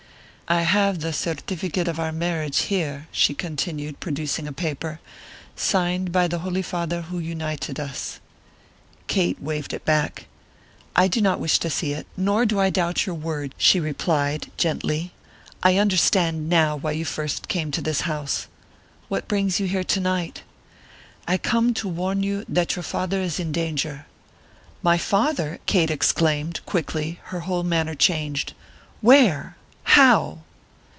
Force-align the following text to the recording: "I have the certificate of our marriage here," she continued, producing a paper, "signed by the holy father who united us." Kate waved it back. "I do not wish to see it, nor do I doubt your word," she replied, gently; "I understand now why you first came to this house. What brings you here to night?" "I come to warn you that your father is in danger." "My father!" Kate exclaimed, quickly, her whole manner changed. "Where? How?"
"I 0.47 0.63
have 0.63 0.99
the 0.99 1.13
certificate 1.13 1.87
of 1.87 1.97
our 1.97 2.11
marriage 2.11 2.63
here," 2.63 3.07
she 3.09 3.33
continued, 3.33 4.01
producing 4.01 4.49
a 4.49 4.51
paper, 4.51 4.99
"signed 5.55 6.11
by 6.11 6.27
the 6.27 6.39
holy 6.39 6.61
father 6.61 7.03
who 7.03 7.19
united 7.19 7.79
us." 7.79 8.19
Kate 9.07 9.41
waved 9.41 9.71
it 9.71 9.85
back. 9.85 10.27
"I 10.93 11.07
do 11.07 11.21
not 11.21 11.39
wish 11.39 11.57
to 11.59 11.69
see 11.69 11.93
it, 11.93 12.05
nor 12.17 12.45
do 12.45 12.59
I 12.59 12.69
doubt 12.69 13.05
your 13.05 13.15
word," 13.15 13.55
she 13.57 13.79
replied, 13.79 14.51
gently; 14.57 15.13
"I 15.63 15.77
understand 15.77 16.49
now 16.49 16.75
why 16.75 16.91
you 16.91 17.05
first 17.05 17.47
came 17.47 17.71
to 17.71 17.81
this 17.81 18.01
house. 18.01 18.47
What 19.07 19.29
brings 19.29 19.57
you 19.57 19.67
here 19.67 19.85
to 19.85 20.01
night?" 20.01 20.43
"I 21.29 21.37
come 21.37 21.73
to 21.75 21.87
warn 21.87 22.23
you 22.23 22.43
that 22.49 22.75
your 22.75 22.83
father 22.83 23.21
is 23.21 23.39
in 23.39 23.53
danger." 23.53 24.05
"My 24.83 24.97
father!" 24.97 25.59
Kate 25.65 25.89
exclaimed, 25.89 26.59
quickly, 26.65 27.21
her 27.25 27.41
whole 27.41 27.63
manner 27.63 27.95
changed. 27.95 28.51
"Where? 28.99 29.55
How?" 29.83 30.43